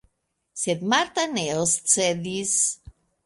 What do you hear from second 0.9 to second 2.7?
Marta ne oscedis.